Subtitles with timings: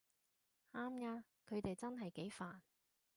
[0.73, 2.55] 啱吖，佢哋真係幾煩